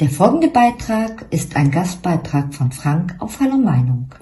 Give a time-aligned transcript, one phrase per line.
[0.00, 4.12] Der folgende Beitrag ist ein Gastbeitrag von Frank auf Hallo Meinung.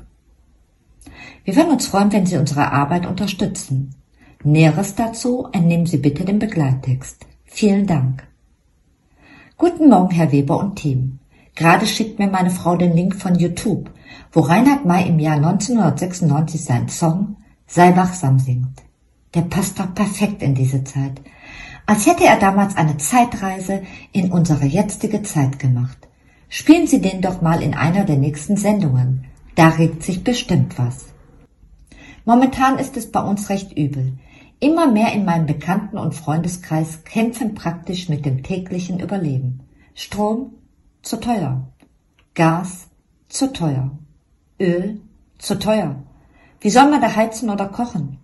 [1.45, 3.95] Wir würden uns freuen, wenn Sie unsere Arbeit unterstützen.
[4.45, 7.25] Näheres dazu entnehmen Sie bitte den Begleittext.
[7.47, 8.29] Vielen Dank.
[9.57, 11.21] Guten Morgen, Herr Weber und Team.
[11.55, 13.89] Gerade schickt mir meine Frau den Link von YouTube,
[14.31, 17.37] wo Reinhard May im Jahr 1996 seinen Song
[17.67, 18.83] Sei wachsam singt.
[19.35, 21.23] Der passt doch perfekt in diese Zeit
[21.87, 26.09] als hätte er damals eine Zeitreise in unsere jetzige Zeit gemacht.
[26.49, 29.25] Spielen Sie den doch mal in einer der nächsten Sendungen.
[29.55, 31.07] Da regt sich bestimmt was.
[32.25, 34.13] Momentan ist es bei uns recht übel.
[34.61, 39.61] Immer mehr in meinem Bekannten- und Freundeskreis kämpfen praktisch mit dem täglichen Überleben.
[39.95, 40.53] Strom
[41.03, 41.69] zu teuer.
[42.35, 42.89] Gas
[43.29, 43.91] zu teuer.
[44.61, 45.01] Öl
[45.39, 46.03] zu teuer.
[46.61, 48.19] Wie soll man da heizen oder kochen?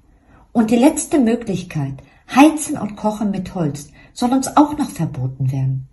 [0.53, 1.95] Und die letzte Möglichkeit,
[2.35, 5.89] Heizen und Kochen mit Holz soll uns auch noch verboten werden.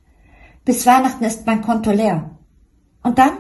[0.66, 2.32] Bis Weihnachten ist mein Konto leer.
[3.04, 3.34] Und dann?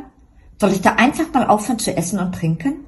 [0.59, 2.85] Soll ich da einfach mal aufhören zu essen und trinken?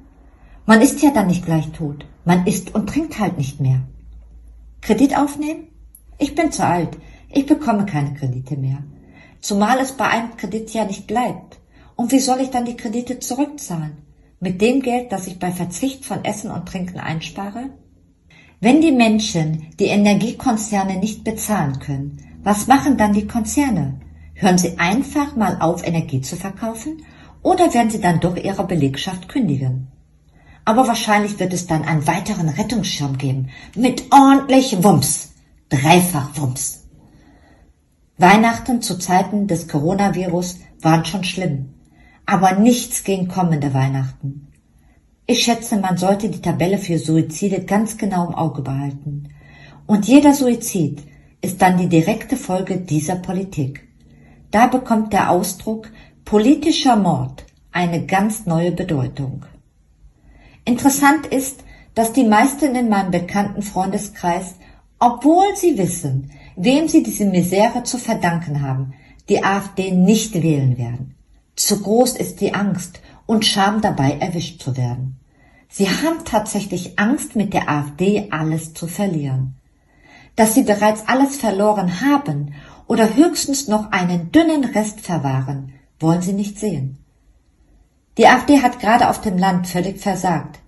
[0.64, 2.06] Man ist ja dann nicht gleich tot.
[2.24, 3.80] Man isst und trinkt halt nicht mehr.
[4.80, 5.68] Kredit aufnehmen?
[6.18, 6.96] Ich bin zu alt.
[7.30, 8.82] Ich bekomme keine Kredite mehr.
[9.40, 11.58] Zumal es bei einem Kredit ja nicht bleibt.
[11.96, 13.98] Und wie soll ich dann die Kredite zurückzahlen?
[14.40, 17.70] Mit dem Geld, das ich bei Verzicht von Essen und Trinken einspare?
[18.60, 24.00] Wenn die Menschen die Energiekonzerne nicht bezahlen können, was machen dann die Konzerne?
[24.34, 27.04] Hören sie einfach mal auf, Energie zu verkaufen
[27.42, 29.86] oder werden sie dann doch ihre Belegschaft kündigen?
[30.64, 35.34] Aber wahrscheinlich wird es dann einen weiteren Rettungsschirm geben mit ordentlich Wumms,
[35.68, 36.84] dreifach Wumms.
[38.16, 41.74] Weihnachten zu Zeiten des Coronavirus waren schon schlimm,
[42.26, 44.47] aber nichts gegen kommende Weihnachten.
[45.30, 49.28] Ich schätze, man sollte die Tabelle für Suizide ganz genau im Auge behalten.
[49.86, 51.02] Und jeder Suizid
[51.42, 53.86] ist dann die direkte Folge dieser Politik.
[54.50, 55.90] Da bekommt der Ausdruck
[56.24, 59.44] politischer Mord eine ganz neue Bedeutung.
[60.64, 61.62] Interessant ist,
[61.94, 64.54] dass die meisten in meinem bekannten Freundeskreis,
[64.98, 68.94] obwohl sie wissen, wem sie diese Misere zu verdanken haben,
[69.28, 71.16] die AfD nicht wählen werden.
[71.54, 75.20] Zu groß ist die Angst und Scham dabei erwischt zu werden.
[75.68, 79.54] Sie haben tatsächlich Angst, mit der AfD alles zu verlieren.
[80.34, 82.54] Dass sie bereits alles verloren haben
[82.86, 86.96] oder höchstens noch einen dünnen Rest verwahren, wollen sie nicht sehen.
[88.16, 90.60] Die AfD hat gerade auf dem Land völlig versagt.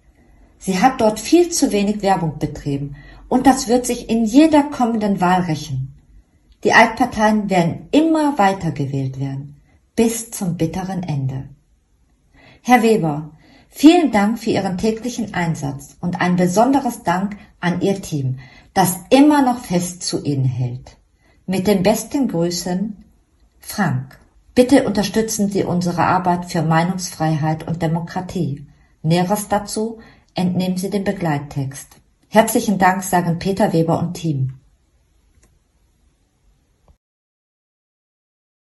[0.59, 2.95] Sie hat dort viel zu wenig Werbung betrieben
[3.31, 5.95] und das wird sich in jeder kommenden Wahl rächen.
[6.63, 9.57] Die Altparteien werden immer weiter gewählt werden,
[9.97, 11.49] bis zum bitteren Ende.
[12.63, 13.31] Herr Weber,
[13.73, 18.41] Vielen Dank für Ihren täglichen Einsatz und ein besonderes Dank an Ihr Team,
[18.75, 20.97] das immer noch fest zu Ihnen hält.
[21.47, 23.05] Mit den besten Grüßen,
[23.61, 24.19] Frank.
[24.55, 28.67] Bitte unterstützen Sie unsere Arbeit für Meinungsfreiheit und Demokratie.
[29.03, 30.01] Näheres dazu
[30.35, 31.97] entnehmen Sie den Begleittext.
[32.29, 34.60] Herzlichen Dank sagen Peter Weber und Team.